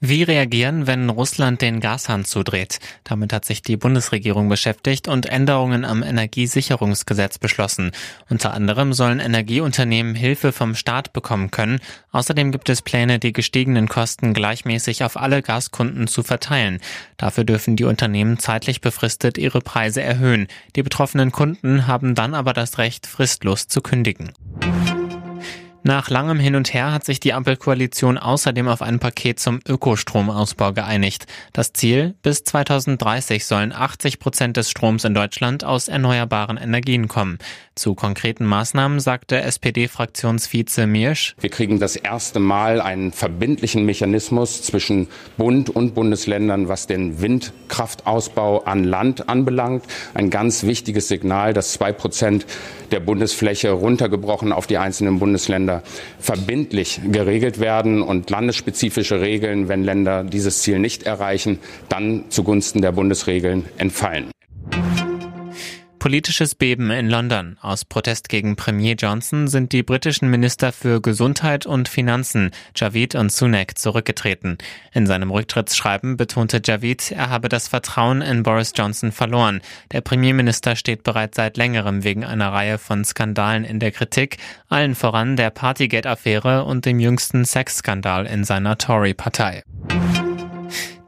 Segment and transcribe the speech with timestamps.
[0.00, 2.78] Wie reagieren, wenn Russland den Gashahn zudreht?
[3.04, 7.92] Damit hat sich die Bundesregierung beschäftigt und Änderungen am Energiesicherungsgesetz beschlossen.
[8.28, 11.80] Unter anderem sollen Energieunternehmen Hilfe vom Staat bekommen können.
[12.10, 16.80] Außerdem gibt es Pläne, die gestiegenen Kosten gleichmäßig auf alle Gaskunden zu verteilen.
[17.16, 20.48] Dafür dürfen die Unternehmen zeitlich befristet ihre Preise erhöhen.
[20.76, 24.32] Die betroffenen Kunden haben dann aber das Recht, fristlos zu kündigen.
[25.86, 30.72] Nach langem Hin und Her hat sich die Ampelkoalition außerdem auf ein Paket zum Ökostromausbau
[30.72, 31.26] geeinigt.
[31.52, 37.36] Das Ziel, bis 2030 sollen 80 Prozent des Stroms in Deutschland aus erneuerbaren Energien kommen.
[37.74, 41.34] Zu konkreten Maßnahmen sagte SPD-Fraktionsvize Mirsch.
[41.38, 48.62] Wir kriegen das erste Mal einen verbindlichen Mechanismus zwischen Bund und Bundesländern, was den Windkraftausbau
[48.62, 49.84] an Land anbelangt.
[50.14, 52.46] Ein ganz wichtiges Signal, dass zwei Prozent
[52.90, 55.82] der Bundesfläche runtergebrochen auf die einzelnen Bundesländer Länder
[56.20, 61.58] verbindlich geregelt werden und landesspezifische Regeln, wenn Länder dieses Ziel nicht erreichen,
[61.88, 64.33] dann zugunsten der Bundesregeln entfallen.
[66.04, 67.56] Politisches Beben in London.
[67.62, 73.32] Aus Protest gegen Premier Johnson sind die britischen Minister für Gesundheit und Finanzen, Javid und
[73.32, 74.58] Sunak, zurückgetreten.
[74.92, 79.62] In seinem Rücktrittsschreiben betonte Javid, er habe das Vertrauen in Boris Johnson verloren.
[79.92, 84.36] Der Premierminister steht bereits seit längerem wegen einer Reihe von Skandalen in der Kritik,
[84.68, 89.62] allen voran der Partygate-Affäre und dem jüngsten Sexskandal in seiner Tory-Partei.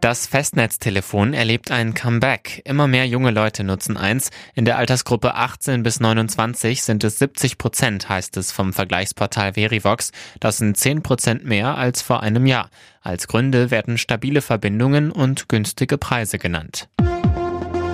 [0.00, 2.62] Das Festnetztelefon erlebt ein Comeback.
[2.64, 4.30] Immer mehr junge Leute nutzen eins.
[4.54, 10.12] In der Altersgruppe 18 bis 29 sind es 70 Prozent, heißt es vom Vergleichsportal Verivox.
[10.38, 12.70] Das sind 10 Prozent mehr als vor einem Jahr.
[13.00, 16.88] Als Gründe werden stabile Verbindungen und günstige Preise genannt.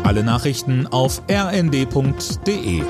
[0.02, 2.82] Alle Nachrichten auf rnd.de